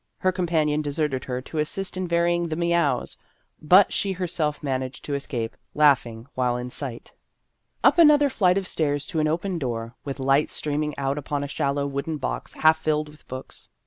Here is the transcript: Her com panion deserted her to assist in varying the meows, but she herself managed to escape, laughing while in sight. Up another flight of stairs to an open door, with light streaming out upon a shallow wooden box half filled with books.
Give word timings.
Her 0.17 0.31
com 0.31 0.47
panion 0.47 0.81
deserted 0.81 1.25
her 1.25 1.43
to 1.43 1.59
assist 1.59 1.95
in 1.95 2.07
varying 2.07 2.41
the 2.45 2.55
meows, 2.55 3.17
but 3.61 3.93
she 3.93 4.13
herself 4.13 4.63
managed 4.63 5.05
to 5.05 5.13
escape, 5.13 5.55
laughing 5.75 6.25
while 6.33 6.57
in 6.57 6.71
sight. 6.71 7.13
Up 7.83 7.99
another 7.99 8.27
flight 8.27 8.57
of 8.57 8.67
stairs 8.67 9.05
to 9.05 9.19
an 9.19 9.27
open 9.27 9.59
door, 9.59 9.93
with 10.03 10.19
light 10.19 10.49
streaming 10.49 10.97
out 10.97 11.19
upon 11.19 11.43
a 11.43 11.47
shallow 11.47 11.85
wooden 11.85 12.17
box 12.17 12.53
half 12.53 12.77
filled 12.79 13.09
with 13.09 13.27
books. 13.27 13.69